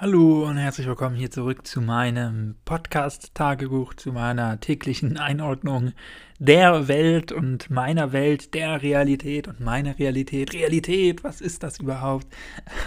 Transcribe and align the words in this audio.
Hallo 0.00 0.46
und 0.46 0.58
herzlich 0.58 0.86
willkommen 0.86 1.16
hier 1.16 1.32
zurück 1.32 1.66
zu 1.66 1.80
meinem 1.80 2.54
Podcast-Tagebuch, 2.64 3.94
zu 3.94 4.12
meiner 4.12 4.60
täglichen 4.60 5.16
Einordnung 5.16 5.90
der 6.38 6.86
Welt 6.86 7.32
und 7.32 7.68
meiner 7.68 8.12
Welt, 8.12 8.54
der 8.54 8.80
Realität 8.80 9.48
und 9.48 9.58
meiner 9.58 9.98
Realität. 9.98 10.54
Realität, 10.54 11.24
was 11.24 11.40
ist 11.40 11.64
das 11.64 11.80
überhaupt? 11.80 12.28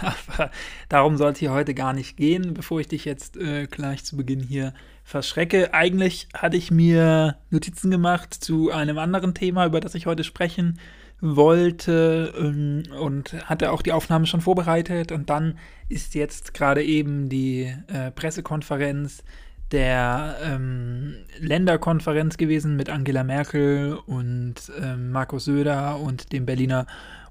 Aber 0.00 0.50
darum 0.88 1.18
soll 1.18 1.32
es 1.32 1.38
hier 1.38 1.52
heute 1.52 1.74
gar 1.74 1.92
nicht 1.92 2.16
gehen, 2.16 2.54
bevor 2.54 2.80
ich 2.80 2.88
dich 2.88 3.04
jetzt 3.04 3.36
äh, 3.36 3.66
gleich 3.66 4.04
zu 4.04 4.16
Beginn 4.16 4.40
hier 4.40 4.72
verschrecke. 5.04 5.74
Eigentlich 5.74 6.28
hatte 6.32 6.56
ich 6.56 6.70
mir 6.70 7.36
Notizen 7.50 7.90
gemacht 7.90 8.32
zu 8.32 8.70
einem 8.70 8.96
anderen 8.96 9.34
Thema, 9.34 9.66
über 9.66 9.80
das 9.80 9.94
ich 9.94 10.06
heute 10.06 10.24
sprechen 10.24 10.78
wollte 11.22 12.34
ähm, 12.36 12.82
und 13.00 13.32
hatte 13.48 13.70
auch 13.70 13.80
die 13.80 13.92
Aufnahme 13.92 14.26
schon 14.26 14.42
vorbereitet. 14.42 15.12
Und 15.12 15.30
dann 15.30 15.56
ist 15.88 16.14
jetzt 16.14 16.52
gerade 16.52 16.82
eben 16.82 17.28
die 17.28 17.72
äh, 17.86 18.10
Pressekonferenz 18.10 19.22
der 19.70 20.36
ähm, 20.42 21.14
Länderkonferenz 21.38 22.36
gewesen 22.36 22.76
mit 22.76 22.90
Angela 22.90 23.24
Merkel 23.24 23.98
und 24.06 24.54
ähm, 24.82 25.12
Markus 25.12 25.46
Söder 25.46 25.98
und 25.98 26.32
dem 26.32 26.44
Berliner 26.44 26.86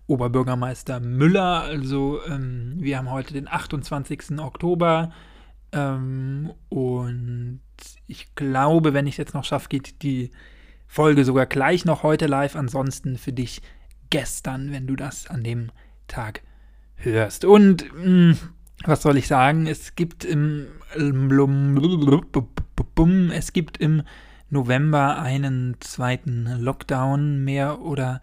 Oberbürgermeister 0.08 1.00
Müller. 1.00 1.62
Also 1.62 2.20
ähm, 2.28 2.78
wir 2.80 2.98
haben 2.98 3.12
heute 3.12 3.34
den 3.34 3.48
28. 3.48 4.40
Oktober 4.40 5.12
ähm, 5.74 6.52
und 6.70 7.62
ich 8.08 8.34
glaube, 8.36 8.94
wenn 8.94 9.06
ich 9.06 9.16
es 9.16 9.18
jetzt 9.18 9.34
noch 9.34 9.44
schaffe, 9.46 9.70
geht 9.70 10.02
die 10.02 10.32
Folge 10.88 11.26
sogar 11.26 11.46
gleich 11.46 11.86
noch 11.86 12.04
heute 12.04 12.26
live. 12.26 12.56
Ansonsten 12.56 13.18
für 13.18 13.34
dich 13.34 13.62
gestern, 14.12 14.72
wenn 14.72 14.86
du 14.86 14.96
das 14.96 15.28
an 15.28 15.44
dem 15.44 15.72
Tag 16.08 16.44
hörst. 16.98 17.44
Und 17.46 17.92
mh, 17.96 18.04
hm, 18.04 18.38
was 18.86 19.02
soll 19.02 19.18
ich 19.18 19.28
sagen? 19.28 19.66
Es 19.68 19.96
gibt 19.96 20.24
im 20.26 20.68
es 23.32 23.54
gibt 23.54 23.78
im 23.78 24.04
November 24.50 25.20
einen 25.20 25.78
zweiten 25.80 26.46
Lockdown, 26.60 27.44
mehr 27.44 27.82
oder 27.82 28.22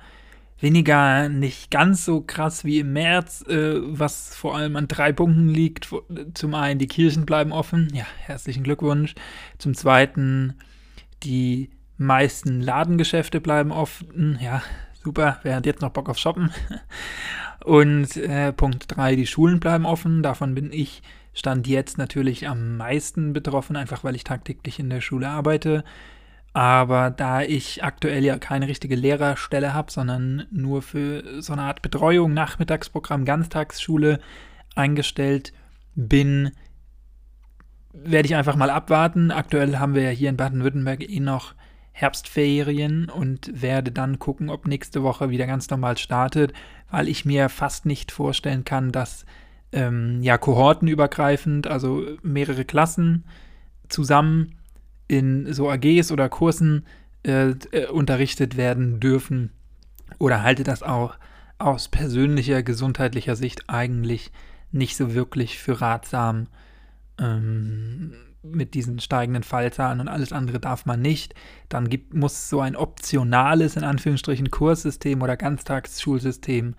weniger 0.60 1.28
nicht 1.28 1.70
ganz 1.70 2.04
so 2.04 2.20
krass 2.20 2.64
wie 2.64 2.80
im 2.80 2.92
März, 2.92 3.44
äh, 3.48 3.76
was 3.80 4.34
vor 4.34 4.56
allem 4.56 4.76
an 4.76 4.88
drei 4.88 5.12
Punkten 5.12 5.48
liegt. 5.48 5.88
Zum 6.34 6.54
einen, 6.54 6.78
die 6.78 6.88
Kirchen 6.88 7.26
bleiben 7.26 7.52
offen, 7.52 7.88
ja, 7.94 8.06
herzlichen 8.18 8.64
Glückwunsch. 8.64 9.14
Zum 9.58 9.74
zweiten, 9.74 10.54
die 11.22 11.70
meisten 11.96 12.60
Ladengeschäfte 12.60 13.40
bleiben 13.40 13.70
offen, 13.72 14.38
ja, 14.40 14.62
super, 15.08 15.38
wer 15.42 15.56
hat 15.56 15.64
jetzt 15.64 15.80
noch 15.80 15.88
Bock 15.88 16.10
auf 16.10 16.18
Shoppen? 16.18 16.50
Und 17.64 18.14
äh, 18.18 18.52
Punkt 18.52 18.84
3, 18.94 19.16
die 19.16 19.26
Schulen 19.26 19.58
bleiben 19.58 19.86
offen. 19.86 20.22
Davon 20.22 20.54
bin 20.54 20.70
ich 20.70 21.02
Stand 21.32 21.66
jetzt 21.66 21.96
natürlich 21.96 22.46
am 22.46 22.76
meisten 22.76 23.32
betroffen, 23.32 23.74
einfach 23.76 24.04
weil 24.04 24.14
ich 24.14 24.24
tagtäglich 24.24 24.78
in 24.78 24.90
der 24.90 25.00
Schule 25.00 25.30
arbeite. 25.30 25.82
Aber 26.52 27.08
da 27.08 27.40
ich 27.40 27.82
aktuell 27.82 28.22
ja 28.22 28.36
keine 28.36 28.68
richtige 28.68 28.96
Lehrerstelle 28.96 29.72
habe, 29.72 29.90
sondern 29.90 30.46
nur 30.50 30.82
für 30.82 31.40
so 31.40 31.54
eine 31.54 31.62
Art 31.62 31.80
Betreuung, 31.80 32.34
Nachmittagsprogramm, 32.34 33.24
Ganztagsschule 33.24 34.20
eingestellt 34.74 35.54
bin, 35.94 36.50
werde 37.94 38.26
ich 38.26 38.34
einfach 38.34 38.56
mal 38.56 38.68
abwarten. 38.68 39.30
Aktuell 39.30 39.78
haben 39.78 39.94
wir 39.94 40.02
ja 40.02 40.10
hier 40.10 40.28
in 40.28 40.36
Baden-Württemberg 40.36 41.08
eh 41.08 41.20
noch 41.20 41.54
Herbstferien 41.98 43.10
und 43.10 43.50
werde 43.60 43.90
dann 43.90 44.20
gucken, 44.20 44.50
ob 44.50 44.68
nächste 44.68 45.02
Woche 45.02 45.30
wieder 45.30 45.48
ganz 45.48 45.68
normal 45.68 45.98
startet, 45.98 46.52
weil 46.88 47.08
ich 47.08 47.24
mir 47.24 47.48
fast 47.48 47.86
nicht 47.86 48.12
vorstellen 48.12 48.64
kann, 48.64 48.92
dass 48.92 49.26
ähm, 49.72 50.22
ja 50.22 50.38
kohortenübergreifend, 50.38 51.66
also 51.66 52.06
mehrere 52.22 52.64
Klassen 52.64 53.24
zusammen 53.88 54.54
in 55.08 55.52
so 55.52 55.68
AGs 55.68 56.12
oder 56.12 56.28
Kursen 56.28 56.86
äh, 57.24 57.48
äh, 57.72 57.86
unterrichtet 57.88 58.56
werden 58.56 59.00
dürfen 59.00 59.50
oder 60.20 60.44
halte 60.44 60.62
das 60.62 60.84
auch 60.84 61.16
aus 61.58 61.88
persönlicher 61.88 62.62
gesundheitlicher 62.62 63.34
Sicht 63.34 63.64
eigentlich 63.68 64.30
nicht 64.70 64.96
so 64.96 65.14
wirklich 65.14 65.58
für 65.58 65.80
ratsam. 65.80 66.46
Ähm, 67.18 68.12
mit 68.52 68.74
diesen 68.74 69.00
steigenden 69.00 69.42
Fallzahlen 69.42 70.00
und 70.00 70.08
alles 70.08 70.32
andere 70.32 70.60
darf 70.60 70.86
man 70.86 71.00
nicht. 71.00 71.34
Dann 71.68 71.88
gibt, 71.88 72.14
muss 72.14 72.48
so 72.48 72.60
ein 72.60 72.76
optionales, 72.76 73.76
in 73.76 73.84
Anführungsstrichen, 73.84 74.50
Kurssystem 74.50 75.22
oder 75.22 75.36
Ganztagsschulsystem 75.36 76.74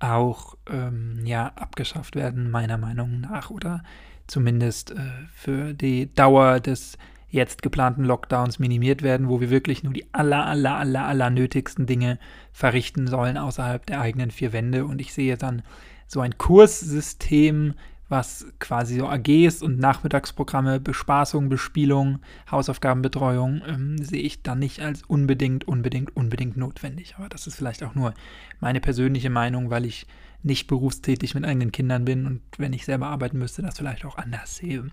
auch 0.00 0.56
ähm, 0.68 1.20
ja, 1.24 1.46
abgeschafft 1.56 2.16
werden, 2.16 2.50
meiner 2.50 2.78
Meinung 2.78 3.20
nach. 3.20 3.50
Oder 3.50 3.82
zumindest 4.26 4.90
äh, 4.90 4.96
für 5.32 5.74
die 5.74 6.12
Dauer 6.14 6.60
des 6.60 6.98
jetzt 7.34 7.62
geplanten 7.62 8.04
Lockdowns 8.04 8.60
minimiert 8.60 9.02
werden, 9.02 9.28
wo 9.28 9.40
wir 9.40 9.50
wirklich 9.50 9.82
nur 9.82 9.92
die 9.92 10.06
aller, 10.14 10.46
aller, 10.46 10.76
aller, 10.76 11.04
aller 11.04 11.30
nötigsten 11.30 11.84
Dinge 11.84 12.18
verrichten 12.52 13.08
sollen 13.08 13.36
außerhalb 13.36 13.84
der 13.86 14.00
eigenen 14.00 14.30
vier 14.30 14.52
Wände. 14.52 14.84
Und 14.84 15.00
ich 15.00 15.12
sehe 15.12 15.36
dann 15.36 15.62
so 16.06 16.20
ein 16.20 16.38
Kurssystem 16.38 17.74
was 18.08 18.46
quasi 18.58 18.98
so 18.98 19.08
AGs 19.08 19.62
und 19.62 19.78
Nachmittagsprogramme, 19.78 20.80
Bespaßung, 20.80 21.48
Bespielung, 21.48 22.20
Hausaufgabenbetreuung 22.50 23.62
ähm, 23.66 23.98
sehe 23.98 24.22
ich 24.22 24.42
dann 24.42 24.58
nicht 24.58 24.80
als 24.80 25.02
unbedingt, 25.02 25.66
unbedingt, 25.66 26.16
unbedingt 26.16 26.56
notwendig. 26.56 27.14
Aber 27.16 27.28
das 27.28 27.46
ist 27.46 27.56
vielleicht 27.56 27.82
auch 27.82 27.94
nur 27.94 28.14
meine 28.60 28.80
persönliche 28.80 29.30
Meinung, 29.30 29.70
weil 29.70 29.86
ich 29.86 30.06
nicht 30.42 30.66
berufstätig 30.66 31.34
mit 31.34 31.44
eigenen 31.44 31.72
Kindern 31.72 32.04
bin 32.04 32.26
und 32.26 32.42
wenn 32.58 32.74
ich 32.74 32.84
selber 32.84 33.06
arbeiten 33.06 33.38
müsste, 33.38 33.62
das 33.62 33.78
vielleicht 33.78 34.04
auch 34.04 34.18
anders 34.18 34.56
sehe 34.56 34.90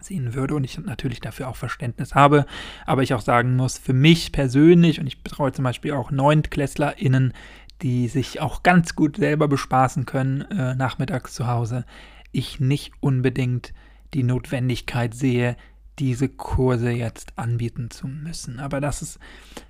sehen 0.00 0.34
würde 0.34 0.54
und 0.54 0.64
ich 0.64 0.78
natürlich 0.78 1.20
dafür 1.20 1.48
auch 1.48 1.56
Verständnis 1.56 2.14
habe, 2.14 2.46
aber 2.86 3.02
ich 3.02 3.14
auch 3.14 3.20
sagen 3.20 3.56
muss, 3.56 3.78
für 3.78 3.92
mich 3.92 4.32
persönlich, 4.32 4.98
und 4.98 5.06
ich 5.06 5.22
betreue 5.22 5.52
zum 5.52 5.64
Beispiel 5.64 5.92
auch 5.92 6.10
NeuntklässlerInnen, 6.10 7.34
die 7.82 8.08
sich 8.08 8.40
auch 8.40 8.62
ganz 8.62 8.96
gut 8.96 9.16
selber 9.16 9.48
bespaßen 9.48 10.06
können, 10.06 10.42
äh, 10.50 10.74
nachmittags 10.74 11.34
zu 11.34 11.46
Hause, 11.46 11.84
ich 12.32 12.60
nicht 12.60 12.92
unbedingt 13.00 13.72
die 14.14 14.22
Notwendigkeit 14.22 15.14
sehe, 15.14 15.56
diese 15.98 16.28
Kurse 16.28 16.90
jetzt 16.90 17.38
anbieten 17.38 17.90
zu 17.90 18.08
müssen. 18.08 18.60
Aber 18.60 18.80
das 18.80 19.02
ist 19.02 19.18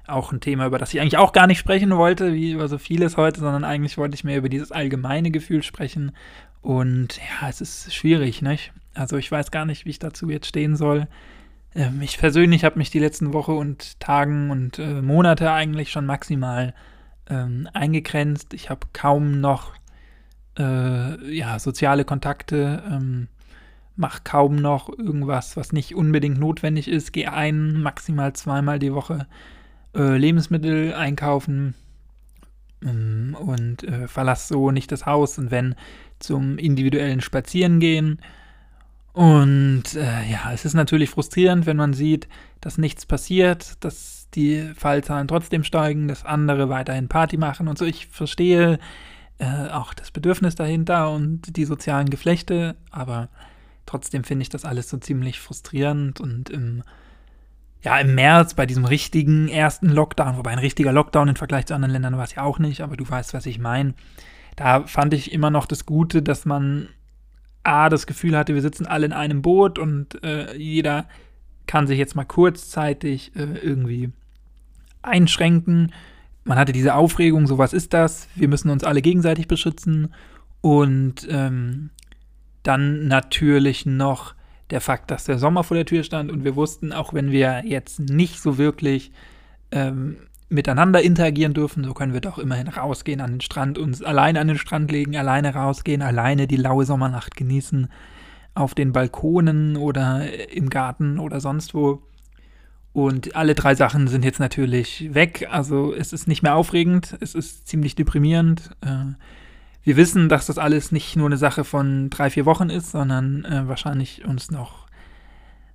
auch 0.06 0.32
ein 0.32 0.40
Thema, 0.40 0.66
über 0.66 0.78
das 0.78 0.94
ich 0.94 1.00
eigentlich 1.00 1.18
auch 1.18 1.32
gar 1.32 1.46
nicht 1.46 1.58
sprechen 1.58 1.96
wollte, 1.96 2.32
wie 2.32 2.52
über 2.52 2.68
so 2.68 2.78
vieles 2.78 3.16
heute, 3.16 3.40
sondern 3.40 3.64
eigentlich 3.64 3.98
wollte 3.98 4.14
ich 4.14 4.24
mehr 4.24 4.38
über 4.38 4.48
dieses 4.48 4.72
allgemeine 4.72 5.30
Gefühl 5.30 5.62
sprechen. 5.62 6.12
Und 6.60 7.18
ja, 7.18 7.48
es 7.48 7.60
ist 7.60 7.92
schwierig, 7.92 8.40
nicht? 8.40 8.72
Also 8.94 9.16
ich 9.16 9.30
weiß 9.30 9.50
gar 9.50 9.64
nicht, 9.64 9.84
wie 9.84 9.90
ich 9.90 9.98
dazu 9.98 10.30
jetzt 10.30 10.46
stehen 10.46 10.76
soll. 10.76 11.08
Ähm, 11.74 12.00
ich 12.02 12.18
persönlich 12.18 12.64
habe 12.64 12.78
mich 12.78 12.90
die 12.90 13.00
letzten 13.00 13.32
Woche 13.32 13.52
und 13.52 13.98
Tagen 13.98 14.50
und 14.50 14.78
äh, 14.78 15.02
Monate 15.02 15.50
eigentlich 15.50 15.90
schon 15.90 16.06
maximal 16.06 16.72
ähm, 17.28 17.68
eingegrenzt. 17.72 18.54
Ich 18.54 18.70
habe 18.70 18.86
kaum 18.92 19.40
noch 19.40 19.72
äh, 20.58 21.34
ja, 21.34 21.58
soziale 21.58 22.04
Kontakte, 22.04 22.82
ähm, 22.90 23.28
mach 23.96 24.24
kaum 24.24 24.56
noch 24.56 24.88
irgendwas, 24.88 25.56
was 25.56 25.72
nicht 25.72 25.94
unbedingt 25.94 26.38
notwendig 26.38 26.88
ist. 26.88 27.12
Geh 27.12 27.26
ein, 27.26 27.80
maximal 27.80 28.32
zweimal 28.32 28.78
die 28.78 28.92
Woche 28.92 29.26
äh, 29.94 30.16
Lebensmittel 30.16 30.94
einkaufen 30.94 31.74
ähm, 32.82 33.36
und 33.38 33.84
äh, 33.84 34.08
verlass 34.08 34.48
so 34.48 34.70
nicht 34.70 34.92
das 34.92 35.06
Haus 35.06 35.38
und 35.38 35.50
wenn 35.50 35.74
zum 36.18 36.58
individuellen 36.58 37.20
Spazierengehen. 37.20 38.20
Und 39.12 39.94
äh, 39.94 40.30
ja, 40.30 40.52
es 40.52 40.64
ist 40.64 40.74
natürlich 40.74 41.10
frustrierend, 41.10 41.66
wenn 41.66 41.76
man 41.76 41.92
sieht, 41.92 42.28
dass 42.60 42.78
nichts 42.78 43.04
passiert, 43.04 43.84
dass 43.84 44.28
die 44.34 44.72
Fallzahlen 44.74 45.28
trotzdem 45.28 45.64
steigen, 45.64 46.08
dass 46.08 46.24
andere 46.24 46.70
weiterhin 46.70 47.08
Party 47.08 47.36
machen 47.36 47.68
und 47.68 47.76
so. 47.76 47.84
Ich 47.84 48.06
verstehe 48.06 48.78
äh, 49.42 49.70
auch 49.70 49.92
das 49.92 50.12
Bedürfnis 50.12 50.54
dahinter 50.54 51.10
und 51.10 51.56
die 51.56 51.64
sozialen 51.64 52.10
Geflechte, 52.10 52.76
aber 52.92 53.28
trotzdem 53.86 54.22
finde 54.22 54.42
ich 54.42 54.50
das 54.50 54.65
alles 54.65 54.89
so 54.89 54.98
ziemlich 54.98 55.41
frustrierend 55.41 56.21
und 56.21 56.48
im, 56.48 56.84
ja, 57.83 57.98
im 57.98 58.15
März 58.15 58.54
bei 58.54 58.66
diesem 58.66 58.84
richtigen 58.84 59.48
ersten 59.48 59.89
Lockdown, 59.89 60.36
wobei 60.36 60.53
ein 60.53 60.60
richtiger 60.60 60.92
Lockdown 60.92 61.27
im 61.27 61.34
Vergleich 61.34 61.66
zu 61.66 61.74
anderen 61.74 61.91
Ländern 61.91 62.16
war 62.16 62.22
es 62.24 62.36
ja 62.36 62.42
auch 62.44 62.60
nicht, 62.60 62.83
aber 62.83 62.97
du 62.97 63.09
weißt, 63.09 63.34
was 63.34 63.47
ich 63.47 63.59
meine. 63.59 63.94
Da 64.54 64.86
fand 64.86 65.12
ich 65.12 65.33
immer 65.33 65.50
noch 65.50 65.66
das 65.66 65.86
Gute, 65.86 66.22
dass 66.22 66.44
man 66.44 66.89
A, 67.65 67.89
das 67.89 68.06
Gefühl 68.06 68.36
hatte, 68.36 68.54
wir 68.54 68.62
sitzen 68.62 68.86
alle 68.86 69.06
in 69.06 69.12
einem 69.12 69.42
Boot 69.42 69.77
und 69.77 70.22
äh, 70.22 70.56
jeder 70.56 71.06
kann 71.66 71.89
sich 71.89 71.98
jetzt 71.98 72.15
mal 72.15 72.24
kurzzeitig 72.24 73.34
äh, 73.34 73.59
irgendwie 73.59 74.12
einschränken 75.03 75.92
man 76.44 76.59
hatte 76.59 76.72
diese 76.72 76.94
Aufregung, 76.94 77.47
so 77.47 77.59
was 77.59 77.72
ist 77.72 77.92
das? 77.94 78.28
Wir 78.34 78.48
müssen 78.48 78.71
uns 78.71 78.84
alle 78.84 79.03
gegenseitig 79.03 79.48
beschützen. 79.48 80.12
Und 80.60 81.27
ähm, 81.30 81.91
dann 82.62 83.09
natürlich 83.09 83.86
noch 83.86 84.34
der 84.71 84.80
Fakt, 84.80 85.10
dass 85.10 85.24
der 85.24 85.39
Sommer 85.39 85.65
vor 85.65 85.77
der 85.77 85.86
Tür 85.86 86.03
stand 86.03 86.30
und 86.30 86.44
wir 86.44 86.56
wussten, 86.56 86.92
auch 86.92 87.12
wenn 87.12 87.30
wir 87.30 87.62
jetzt 87.65 87.98
nicht 87.98 88.41
so 88.41 88.59
wirklich 88.59 89.12
ähm, 89.71 90.16
miteinander 90.48 91.03
interagieren 91.03 91.54
dürfen, 91.54 91.84
so 91.84 91.94
können 91.94 92.12
wir 92.12 92.21
doch 92.21 92.39
immerhin 92.39 92.68
rausgehen 92.68 93.21
an 93.21 93.33
den 93.33 93.41
Strand, 93.41 93.78
uns 93.78 94.03
alleine 94.03 94.41
an 94.41 94.48
den 94.48 94.59
Strand 94.59 94.91
legen, 94.91 95.16
alleine 95.16 95.54
rausgehen, 95.54 96.03
alleine 96.03 96.47
die 96.47 96.56
laue 96.56 96.84
Sommernacht 96.84 97.36
genießen. 97.36 97.89
auf 98.54 98.74
den 98.74 98.92
Balkonen 98.92 99.77
oder 99.77 100.50
im 100.53 100.68
Garten 100.68 101.18
oder 101.18 101.41
sonst 101.41 101.74
wo. 101.74 102.03
Und 102.92 103.34
alle 103.34 103.54
drei 103.54 103.74
Sachen 103.74 104.06
sind 104.09 104.24
jetzt 104.24 104.41
natürlich 104.41 105.15
weg. 105.15 105.48
Also 105.50 105.94
es 105.94 106.12
ist 106.12 106.28
nicht 106.28 106.42
mehr 106.42 106.54
aufregend, 106.54 107.16
es 107.21 107.34
ist 107.34 107.66
ziemlich 107.66 107.94
deprimierend. 107.94 108.71
Äh, 108.83 109.15
wir 109.83 109.97
wissen, 109.97 110.28
dass 110.28 110.47
das 110.47 110.59
alles 110.59 110.92
nicht 110.92 111.16
nur 111.16 111.27
eine 111.27 111.39
Sache 111.39 111.65
von 111.65 112.10
drei, 112.10 112.30
vier 112.30 112.44
Wochen 112.47 112.71
ist, 112.71 112.91
sondern 112.91 113.44
äh, 113.44 113.66
wahrscheinlich 113.66 114.24
uns 114.24 114.50
noch 114.50 114.86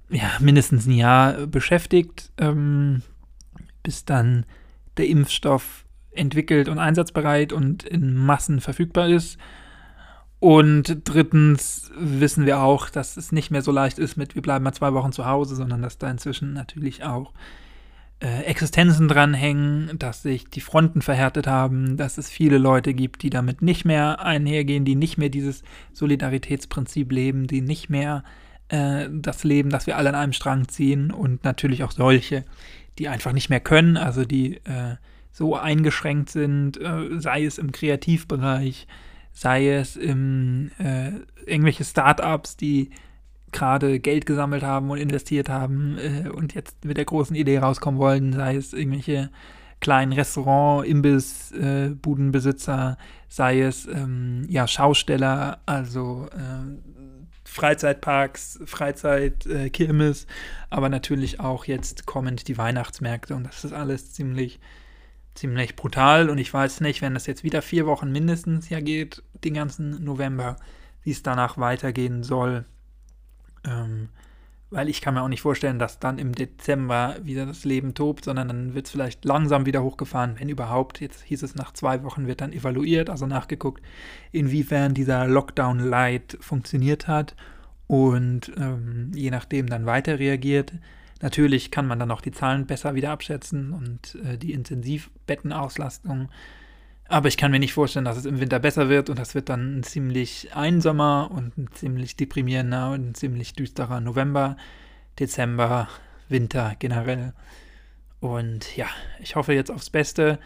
ja, 0.09 0.29
mindestens 0.39 0.85
ein 0.85 0.93
Jahr 0.93 1.47
beschäftigt, 1.47 2.31
ähm, 2.37 3.01
bis 3.83 4.05
dann 4.05 4.45
der 4.97 5.07
Impfstoff 5.07 5.85
entwickelt 6.11 6.69
und 6.69 6.79
einsatzbereit 6.79 7.51
und 7.51 7.83
in 7.83 8.15
Massen 8.15 8.61
verfügbar 8.61 9.09
ist. 9.09 9.37
Und 10.39 11.01
drittens 11.05 11.91
wissen 11.97 12.45
wir 12.45 12.59
auch, 12.59 12.89
dass 12.89 13.17
es 13.17 13.31
nicht 13.31 13.49
mehr 13.49 13.63
so 13.63 13.71
leicht 13.71 13.97
ist 13.97 14.17
mit, 14.17 14.35
wir 14.35 14.41
bleiben 14.41 14.63
mal 14.63 14.73
zwei 14.73 14.93
Wochen 14.93 15.11
zu 15.11 15.25
Hause, 15.25 15.55
sondern 15.55 15.81
dass 15.81 15.97
da 15.97 16.11
inzwischen 16.11 16.53
natürlich 16.53 17.03
auch 17.03 17.33
äh, 18.19 18.43
Existenzen 18.43 19.07
dranhängen, 19.07 19.97
dass 19.97 20.21
sich 20.21 20.47
die 20.47 20.61
Fronten 20.61 21.01
verhärtet 21.01 21.47
haben, 21.47 21.97
dass 21.97 22.17
es 22.17 22.29
viele 22.29 22.59
Leute 22.59 22.93
gibt, 22.93 23.23
die 23.23 23.29
damit 23.31 23.61
nicht 23.61 23.85
mehr 23.85 24.23
einhergehen, 24.23 24.85
die 24.85 24.95
nicht 24.95 25.17
mehr 25.17 25.29
dieses 25.29 25.63
Solidaritätsprinzip 25.93 27.11
leben, 27.11 27.47
die 27.47 27.61
nicht 27.61 27.89
mehr 27.89 28.23
äh, 28.69 29.07
das 29.11 29.43
Leben, 29.43 29.71
dass 29.71 29.87
wir 29.87 29.97
alle 29.97 30.09
an 30.09 30.15
einem 30.15 30.33
Strang 30.33 30.67
ziehen 30.67 31.11
und 31.11 31.43
natürlich 31.43 31.83
auch 31.83 31.91
solche, 31.91 32.43
die 32.99 33.07
einfach 33.07 33.33
nicht 33.33 33.49
mehr 33.49 33.59
können, 33.59 33.97
also 33.97 34.25
die 34.25 34.57
äh, 34.65 34.97
so 35.31 35.55
eingeschränkt 35.55 36.29
sind, 36.29 36.79
äh, 36.81 37.19
sei 37.19 37.45
es 37.45 37.57
im 37.57 37.71
Kreativbereich, 37.71 38.87
sei 39.37 39.69
es 39.69 39.95
im 39.95 40.71
äh, 40.79 41.11
irgendwelche 41.45 41.83
Startups, 41.83 42.57
die 42.57 42.89
gerade 43.51 43.99
Geld 43.99 44.25
gesammelt 44.25 44.63
haben 44.63 44.89
und 44.89 44.97
investiert 44.97 45.47
haben 45.47 45.99
äh, 45.99 46.27
und 46.29 46.55
jetzt 46.55 46.85
mit 46.85 46.97
der 46.97 47.05
großen 47.05 47.35
Idee 47.35 47.59
rauskommen 47.59 47.99
wollen, 47.99 48.33
sei 48.33 48.55
es 48.55 48.73
irgendwelche 48.73 49.29
kleinen 49.79 50.11
Restaurant, 50.11 50.87
Imbiss, 50.87 51.51
äh, 51.51 51.89
Budenbesitzer, 51.89 52.97
sei 53.29 53.61
es 53.61 53.85
ähm, 53.85 54.47
ja 54.49 54.67
Schausteller, 54.67 55.59
also 55.67 56.27
äh, 56.31 56.75
Freizeitparks, 57.43 58.59
Freizeit, 58.65 59.45
äh, 59.45 59.69
aber 60.71 60.89
natürlich 60.89 61.39
auch 61.39 61.65
jetzt 61.65 62.07
kommend 62.07 62.47
die 62.47 62.57
Weihnachtsmärkte. 62.57 63.35
Und 63.35 63.43
das 63.45 63.63
ist 63.63 63.73
alles 63.73 64.13
ziemlich 64.13 64.59
ziemlich 65.37 65.75
brutal. 65.75 66.29
Und 66.29 66.37
ich 66.37 66.53
weiß 66.53 66.81
nicht, 66.81 67.01
wenn 67.01 67.13
das 67.13 67.27
jetzt 67.27 67.43
wieder 67.43 67.61
vier 67.61 67.85
Wochen 67.85 68.11
mindestens 68.11 68.69
ja 68.69 68.79
geht, 68.79 69.23
den 69.43 69.53
ganzen 69.53 70.03
November, 70.03 70.57
wie 71.03 71.11
es 71.11 71.23
danach 71.23 71.57
weitergehen 71.57 72.23
soll. 72.23 72.65
Ähm, 73.65 74.09
weil 74.69 74.89
ich 74.89 74.99
kann 74.99 75.13
mir 75.13 75.21
auch 75.21 75.29
nicht 75.29 75.41
vorstellen, 75.41 75.79
dass 75.79 75.99
dann 75.99 76.17
im 76.17 76.35
Dezember 76.35 77.15
wieder 77.23 77.45
das 77.45 77.63
Leben 77.63 77.93
tobt, 77.93 78.25
sondern 78.25 78.49
dann 78.49 78.73
wird 78.73 78.87
es 78.87 78.91
vielleicht 78.91 79.23
langsam 79.23 79.65
wieder 79.65 79.81
hochgefahren, 79.81 80.35
wenn 80.39 80.49
überhaupt. 80.49 80.99
Jetzt 80.99 81.23
hieß 81.23 81.43
es, 81.43 81.55
nach 81.55 81.71
zwei 81.71 82.03
Wochen 82.03 82.27
wird 82.27 82.41
dann 82.41 82.51
evaluiert, 82.51 83.09
also 83.09 83.25
nachgeguckt, 83.27 83.81
inwiefern 84.31 84.93
dieser 84.93 85.25
Lockdown 85.25 85.79
Light 85.79 86.37
funktioniert 86.41 87.07
hat 87.07 87.35
und 87.87 88.51
ähm, 88.57 89.11
je 89.15 89.31
nachdem 89.31 89.67
dann 89.67 89.85
weiter 89.85 90.19
reagiert. 90.19 90.73
Natürlich 91.21 91.71
kann 91.71 91.87
man 91.87 91.97
dann 91.97 92.11
auch 92.11 92.21
die 92.21 92.31
Zahlen 92.31 92.67
besser 92.67 92.93
wieder 92.93 93.11
abschätzen 93.11 93.71
und 93.71 94.15
äh, 94.23 94.37
die 94.37 94.51
Intensivbettenauslastung. 94.51 96.29
Aber 97.09 97.27
ich 97.27 97.37
kann 97.37 97.51
mir 97.51 97.59
nicht 97.59 97.73
vorstellen, 97.73 98.05
dass 98.05 98.17
es 98.17 98.25
im 98.25 98.39
Winter 98.39 98.59
besser 98.59 98.89
wird 98.89 99.09
und 99.09 99.17
das 99.17 99.33
wird 99.33 99.49
dann 99.49 99.79
ein 99.79 99.83
ziemlich 99.83 100.55
einsamer 100.55 101.29
und 101.31 101.57
ein 101.57 101.69
ziemlich 101.73 102.17
deprimierender 102.17 102.91
und 102.91 103.09
ein 103.09 103.15
ziemlich 103.15 103.53
düsterer 103.53 104.01
November, 104.01 104.57
Dezember, 105.19 105.87
Winter 106.27 106.75
generell. 106.79 107.33
Und 108.19 108.75
ja, 108.75 108.87
ich 109.19 109.35
hoffe 109.35 109.53
jetzt 109.53 109.71
aufs 109.71 109.89
Beste. 109.89 110.39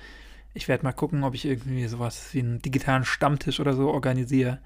Ich 0.54 0.68
werde 0.68 0.84
mal 0.84 0.92
gucken, 0.92 1.24
ob 1.24 1.34
ich 1.34 1.46
irgendwie 1.46 1.88
sowas 1.88 2.30
wie 2.34 2.40
einen 2.40 2.62
digitalen 2.62 3.06
Stammtisch 3.06 3.60
oder 3.60 3.74
so 3.74 3.90
organisiere 3.90 4.60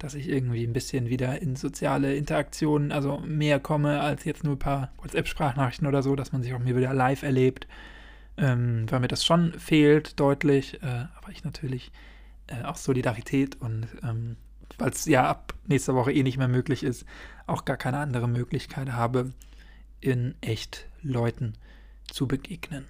dass 0.00 0.14
ich 0.14 0.28
irgendwie 0.28 0.64
ein 0.64 0.72
bisschen 0.72 1.10
wieder 1.10 1.40
in 1.40 1.56
soziale 1.56 2.16
Interaktionen, 2.16 2.90
also 2.90 3.18
mehr 3.18 3.60
komme 3.60 4.00
als 4.00 4.24
jetzt 4.24 4.44
nur 4.44 4.54
ein 4.54 4.58
paar 4.58 4.92
WhatsApp-Sprachnachrichten 5.02 5.86
oder 5.86 6.02
so, 6.02 6.16
dass 6.16 6.32
man 6.32 6.42
sich 6.42 6.54
auch 6.54 6.58
mir 6.58 6.74
wieder 6.74 6.94
live 6.94 7.22
erlebt, 7.22 7.68
ähm, 8.40 8.86
weil 8.90 9.00
mir 9.00 9.08
das 9.08 9.24
schon 9.24 9.52
fehlt, 9.52 10.18
deutlich, 10.18 10.82
äh, 10.82 11.06
aber 11.16 11.30
ich 11.30 11.44
natürlich 11.44 11.92
äh, 12.46 12.64
auch 12.64 12.76
Solidarität 12.76 13.60
und 13.60 13.86
ähm, 14.02 14.36
weil 14.78 14.90
es 14.90 15.04
ja 15.04 15.28
ab 15.28 15.54
nächster 15.66 15.94
Woche 15.94 16.12
eh 16.12 16.22
nicht 16.22 16.38
mehr 16.38 16.48
möglich 16.48 16.82
ist, 16.82 17.04
auch 17.46 17.64
gar 17.64 17.76
keine 17.76 17.98
andere 17.98 18.28
Möglichkeit 18.28 18.92
habe, 18.92 19.32
in 20.00 20.34
echt 20.40 20.86
Leuten 21.02 21.54
zu 22.10 22.26
begegnen. 22.26 22.86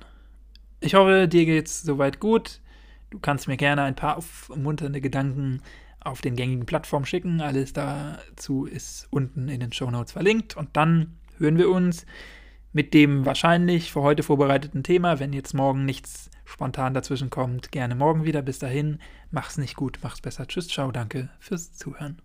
Ich 0.79 0.95
hoffe, 0.95 1.27
dir 1.27 1.45
geht's 1.45 1.83
soweit 1.83 2.21
gut. 2.21 2.61
Du 3.11 3.19
kannst 3.19 3.49
mir 3.49 3.57
gerne 3.57 3.83
ein 3.83 3.97
paar 3.97 4.19
aufmunternde 4.19 5.01
Gedanken 5.01 5.63
auf 5.99 6.21
den 6.21 6.37
gängigen 6.37 6.65
Plattformen 6.65 7.07
schicken. 7.07 7.41
Alles 7.41 7.73
dazu 7.73 8.67
ist 8.67 9.09
unten 9.11 9.49
in 9.49 9.61
den 9.61 9.73
Show 9.73 9.91
Notes 9.91 10.13
verlinkt. 10.13 10.57
Und 10.57 10.77
dann 10.77 11.19
hören 11.39 11.59
wir 11.59 11.69
uns 11.69 12.07
mit 12.73 12.95
dem 12.95 13.27
wahrscheinlich 13.27 13.93
für 13.93 14.03
heute 14.03 14.23
vorbereiteten 14.23 14.83
Thema. 14.83 15.19
Wenn 15.19 15.33
jetzt 15.33 15.55
morgen 15.55 15.85
nichts 15.85 16.31
spontan 16.45 16.95
dazwischen 16.95 17.31
kommt, 17.31 17.73
gerne 17.73 17.95
morgen 17.95 18.25
wieder. 18.25 18.43
Bis 18.43 18.59
dahin, 18.59 18.99
mach's 19.31 19.59
nicht 19.59 19.77
gut, 19.77 19.99
mach's 20.03 20.21
besser. 20.21 20.47
Tschüss, 20.47 20.69
ciao, 20.69 20.91
danke 20.91 21.29
fürs 21.39 21.73
Zuhören. 21.73 22.21